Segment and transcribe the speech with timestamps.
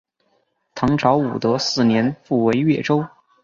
[0.73, 3.05] 唐朝武德四年复为越州。